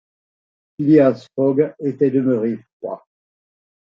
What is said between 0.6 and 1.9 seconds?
Phileas Fogg